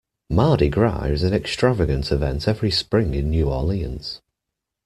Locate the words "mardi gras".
0.31-1.05